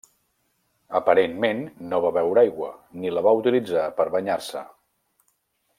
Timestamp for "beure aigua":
2.17-2.71